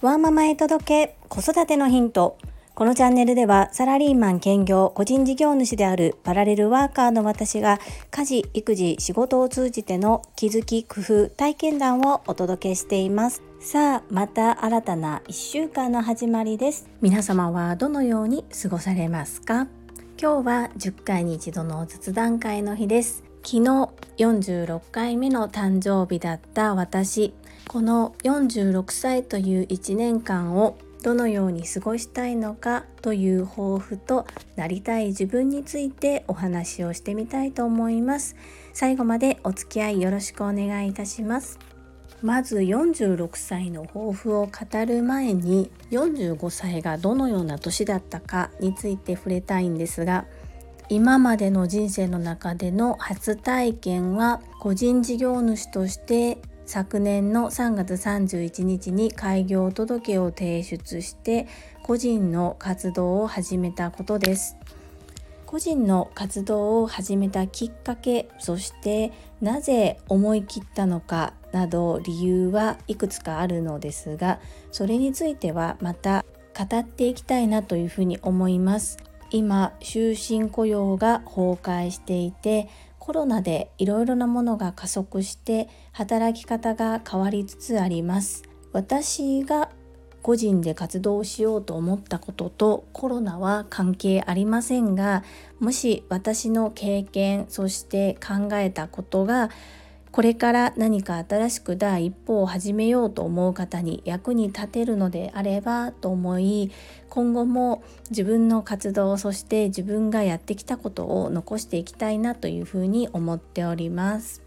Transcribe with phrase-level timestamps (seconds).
[0.00, 2.38] ワーママへ届け子育てのヒント。
[2.76, 7.80] このチャンネルではサラリーマン兼業個人事業主であるパラレルワーカーの私が
[8.12, 13.42] 家事育児仕事を通じての気づき工夫体験談をお届けしています。
[13.58, 16.88] さあまた新たな1週間の始まりです。
[17.00, 19.66] 皆様はどのように過ごされますか？
[20.16, 23.24] 今日は10回に一度の雑談会の日です。
[23.42, 23.88] 昨日
[24.18, 27.34] 46回目の誕生日だった私。
[27.68, 34.26] この46歳という1年間をどのように過ごしたいのかという抱負と
[34.56, 38.36] なりたい自分についてお話をしてみたいと思います。
[38.72, 41.58] 最後までお付き合いよろしくお願いいたします。
[42.22, 50.24] まず46歳の抱負を語る前に45歳がどのような年だったかについて触れたいんですが
[50.88, 61.46] 今までの人生の中での初体験は個人事業主として昨年の3月31日に開業届を提出して
[61.82, 64.58] 個人の活動を始めたことです。
[65.46, 74.38] 個人の活動を始めたきっかけそしてなぜ思い切ったのかなど理由はいくつかあるのですが
[74.70, 78.98] それについてはまた語っていきたいなというふうに思います。
[79.30, 82.68] 今終身雇用が崩壊していて
[83.08, 88.42] コロナでいろいろなものが加速して働き方が変わりつつあります。
[88.74, 89.70] 私が
[90.20, 95.24] 個人で活動しようと思ったこととコロナは関係ありませんが
[95.58, 99.48] もし私の経験そして考えたことが
[100.10, 106.70] これから何か新しく第一歩を始めようと思う方に役に立てるのであればと思い
[107.08, 114.42] 今後も自分の活動そして自分がやってきたことを残していきたいなというふうに思っております。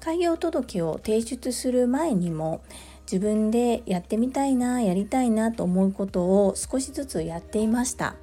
[0.00, 2.60] 開業届を提出する前にも
[3.02, 8.16] 自分でやってみたいなやりたいなと思うことを少しずつやっていました。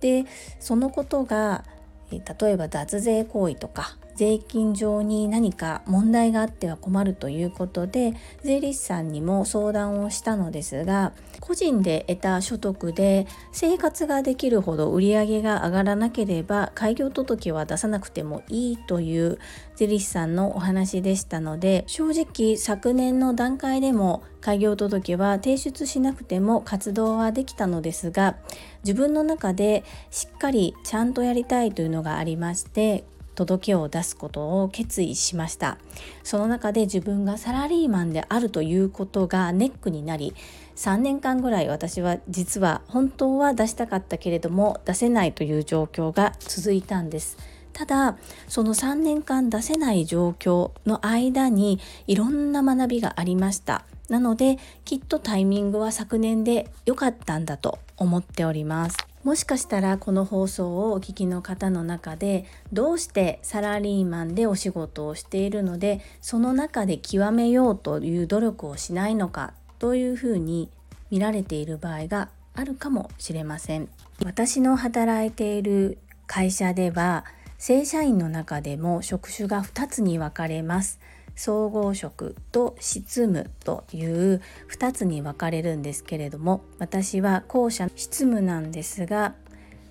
[0.00, 0.24] で
[0.58, 1.64] そのことが
[2.10, 19.38] 例えば脱税行為とか税金上に何か問題があっては困るということで税理士さんにも相談をしたのですが個人で得た所得で生活ができるほど売り上げが上がらなければ開業届は出さなくてもいいという
[19.76, 28.36] 税理士さんのお話でしたので正直昨年の段階でも開業届は提出しなくても活動はできたのですが
[28.84, 35.78] 自分の中でしっかりちゃんとやりたいというのがありまして届けを出すことを決意しました。
[36.22, 40.34] その中で自分がサラリーマンであるということがネックになり
[40.76, 47.53] 3年間ぐらい私は実は本当は出したかったけれども出せないという状況が続いたんです。
[47.74, 48.16] ただ
[48.48, 53.84] その3年間出せない状況の間にいろんな学びがありました。
[54.08, 58.96] なのできっとタイミングは昨年で良かったんだと思っております。
[59.24, 70.68] もしかしたらこの放送をお聞きの方の中でどうしてサラリーマンでお仕事をしているのでその中で極めようという努力をしないのかというふうに
[71.10, 73.88] 見られている場合があるかもしれません。
[74.24, 77.24] 私の働いている会社では
[77.58, 81.00] 正社員の中でも職種が2つに分かれます。
[81.36, 89.34] 総合職と執務という2つに分かれるんですけれども私は後者執務なんですが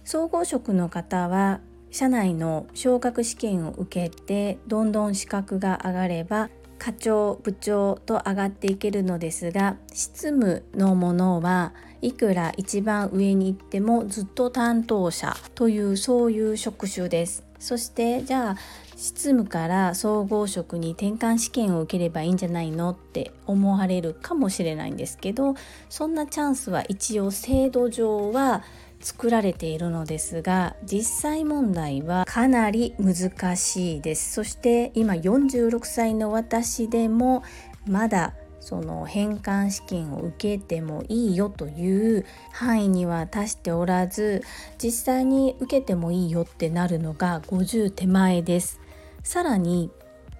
[0.05, 1.59] 総合職の方は
[1.91, 17.52] 社内の昇格試験を受けてどんどん資格が上がれば課長部長と上がっていけるのですが執務のものはいくら一番上に行ってもずっと担当者というそういう職種です。
[17.63, 18.57] そしてじゃあ
[18.97, 25.55] 執務から総合職に転換試験を受ければいいんじゃないのって思われるかもしれないんですけど
[25.89, 28.63] そんなチャンスは一応制度上は
[28.99, 34.33] 作られているのですが実際問題はかなり難しいです。
[34.33, 37.43] そして今46歳の私でも
[37.87, 44.41] まだその返還試験を受けてもいいよという範囲には達しておらず
[44.81, 48.79] 実際に受けてもいいよってなるのが50手前です。
[49.21, 49.91] さらに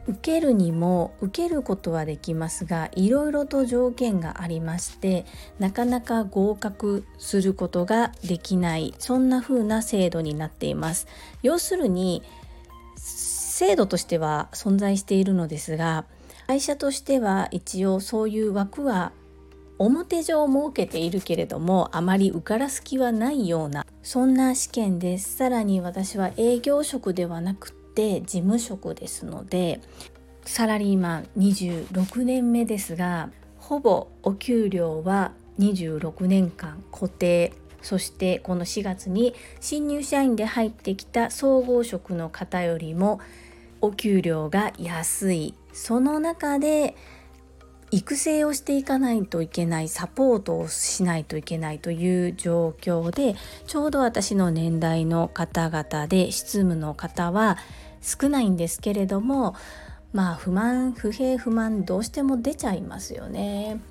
[0.07, 5.25] 受けるにも受けることはできますがいろいろと条件がありまして
[5.59, 11.07] なかなか合格することができないそんな風な制度になっています。
[11.41, 12.23] 要するに
[12.95, 16.05] 制度としては存在しているのですが
[16.48, 19.12] 会社としては一応そういう枠は
[19.80, 25.38] 表上設けているけれどもあまり受からす気はないようなそんな試験です。
[25.38, 29.81] さらに私は営業職ではなくて事務職ですので
[30.45, 37.54] サラリーマン26年目ですがほぼお給料は26年間固定。
[37.81, 43.19] そしてこの4月に新入社員で入ってきた総合職の方よりも
[43.83, 46.95] お給料が安いその中で
[47.91, 53.35] 育成をしていかないといけないサポートをしないといけないという状況で
[53.68, 57.57] ちょうど私の年代の方々で執務の方は
[58.01, 59.53] 少ないんですけれども
[60.13, 63.81] まあ不満不平不満どうしても出ちゃいますよね。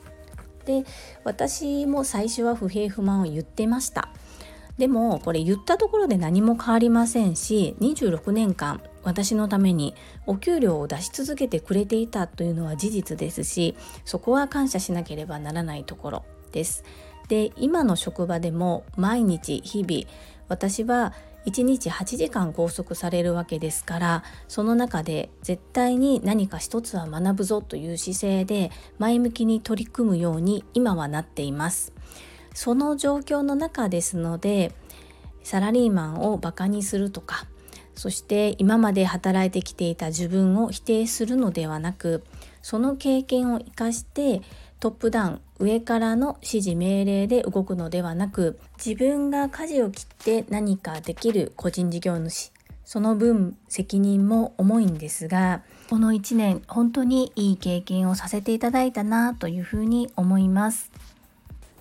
[0.64, 0.84] で
[1.22, 4.08] 私も最初は不平不満を言ってました
[4.78, 9.94] でもこれ言ったところで何も変わりませんし26年間私のために
[10.26, 16.84] お給料を出し続けてくれていたというのは事実ですしそこは感謝しなければならないところです。
[17.28, 20.04] で今の職場でも毎日日々
[20.48, 21.14] 私は
[21.46, 31.92] 1日8時間拘束されるわけですからその中で絶対に何か一つは学ぶぞという姿勢で前向きに取り組むように今はなっています。
[32.54, 34.74] その状況の中ですので
[35.42, 37.46] サラリーマンをバカにするとか
[37.94, 42.24] そして今まで働いてきていた自分を否定するのではなく
[42.62, 44.42] その経験を生かして
[44.80, 52.52] トップダウン上からの指示命令で動くのではなく自分が舵を切って何かできる個人事業主
[52.84, 60.90] その分責任も重いんですがこの1年本当にいい経験をさせていただいたなというふうに思います。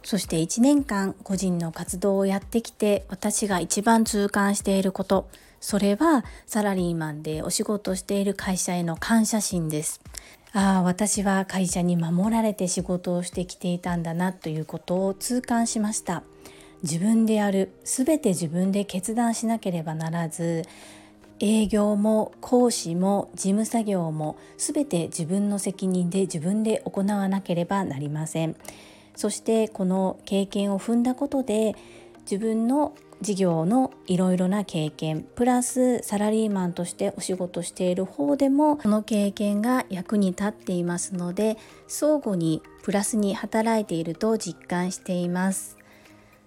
[0.04, 5.30] そして1年間個人の活動をやってきて私が一番痛感していること。
[5.62, 10.02] それはサラリーマンでお仕事している会社への感謝心です。
[10.54, 16.24] ああ私は会社に守られて仕事をしてきていたんだなということを痛感しました。
[16.84, 20.64] 自分でやる全て自分で決断しなければならず
[21.40, 28.56] 営業も講師も事務作業も全て自分の責任で自分で行わなければなりません。
[29.16, 31.76] そしてこの経験を踏んだことで
[32.22, 41.58] 自分の事業のいろいろな経験プラスサラリーマンとしてお仕事している方でもその経験が役に立っていますので
[41.88, 45.78] 相互にプラスに働いていると実感しています。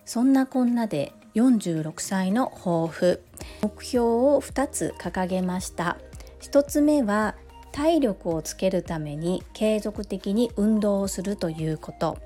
[0.05, 3.23] そんなこんなで46歳の抱負。
[3.63, 5.99] 目標を2つ掲げました。
[6.41, 7.37] 1つ目は
[7.73, 12.19] 体力をつけるために継続的に運動をするということ。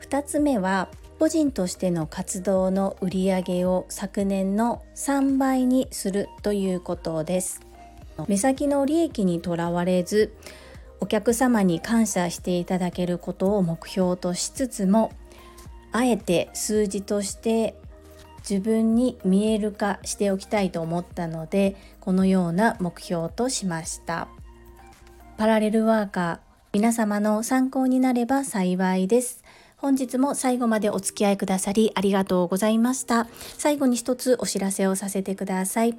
[0.00, 0.88] 2つ目は
[1.20, 7.60] 個人としての活動の売り上げを昨年の3倍にするということです。
[8.26, 10.34] 目先の利益にとらわれず
[10.98, 15.12] お客様に感謝していただけることを目標としつつも
[15.92, 17.74] あえて数字として
[18.38, 24.28] 自分に見える化しておきたいと思ったのでこのような目標としました。
[25.36, 26.38] パラレルワーカー
[26.72, 29.44] 皆様の参考になれば幸いです。
[29.80, 33.26] 本日も最後までお付き合いくださりありがとうございました。
[33.56, 35.96] 最後に一つお知らせをさせてください。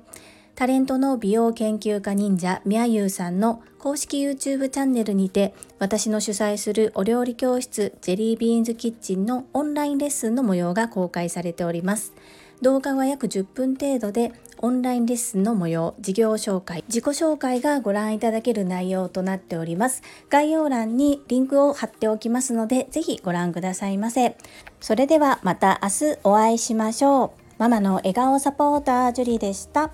[0.53, 12.13] タレントの美容研究家忍者みやゆうさんの公式 YouTube チャンネルにて私の主催するお料理教室ジェリービーンズキッチンのオンラインレッスンの模様が公開されております。
[12.61, 20.03] 動画は約10分程度でオンラインレッスンの模様、事業紹介、自己紹介がご覧いただける内容となっております。
[20.29, 24.37] 概要欄にリンクを貼っておきますので、ぜひご覧くださいませ。
[24.79, 27.31] それではまた明日お会いしましょう。
[27.57, 29.91] ママの笑顔サポータージュリーでした。